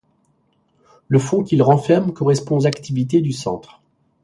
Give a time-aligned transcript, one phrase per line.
[1.09, 3.83] Le fonds qu’il renferme correspond aux activités du centre.